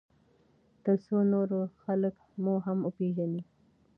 ترڅو 0.83 1.17
نور 1.31 1.49
خلک 1.83 2.15
مو 2.43 2.53
هم 2.65 2.77
وپیژني. 2.87 3.41